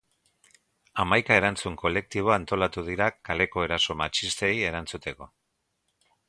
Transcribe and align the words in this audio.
Hamaika 1.01 1.35
erantzun 1.41 1.75
kolektibo 1.81 2.33
antolatu 2.37 2.85
dira 2.87 3.11
kaleko 3.29 3.67
eraso 3.67 3.97
matxistei 4.03 4.51
erantzuteko. 4.71 5.29